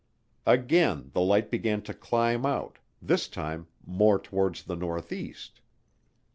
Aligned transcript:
Again 0.47 1.11
the 1.13 1.21
light 1.21 1.51
began 1.51 1.83
to 1.83 1.93
climb 1.93 2.43
out, 2.43 2.79
this 3.03 3.27
time 3.27 3.67
more 3.85 4.17
toward 4.17 4.55
the 4.55 4.75
northeast. 4.75 5.61